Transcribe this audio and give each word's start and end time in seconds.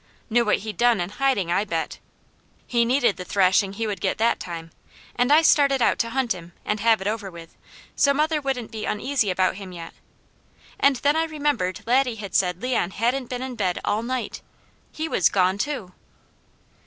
Knew 0.31 0.43
what 0.43 0.57
he'd 0.65 0.77
done 0.77 0.99
and 0.99 1.11
hiding, 1.11 1.51
I 1.51 1.63
bet! 1.63 1.99
He 2.65 2.85
needed 2.85 3.17
the 3.17 3.23
thrashing 3.23 3.73
he 3.73 3.85
would 3.85 4.01
get 4.01 4.17
that 4.17 4.39
time, 4.39 4.71
and 5.15 5.31
I 5.31 5.43
started 5.43 5.79
out 5.79 5.99
to 5.99 6.09
hunt 6.09 6.33
him 6.33 6.53
and 6.65 6.79
have 6.79 7.01
it 7.01 7.07
over 7.07 7.29
with, 7.29 7.55
so 7.95 8.11
mother 8.11 8.41
wouldn't 8.41 8.71
be 8.71 8.83
uneasy 8.85 9.29
about 9.29 9.57
him 9.57 9.71
yet; 9.71 9.93
and 10.79 10.95
then 10.95 11.15
I 11.15 11.25
remembered 11.25 11.81
Laddie 11.85 12.15
had 12.15 12.33
said 12.33 12.63
Leon 12.63 12.89
hadn't 12.89 13.29
been 13.29 13.43
in 13.43 13.53
bed 13.53 13.77
all 13.85 14.01
night. 14.01 14.41
He 14.91 15.07
was 15.07 15.29
gone 15.29 15.59
too! 15.59 15.93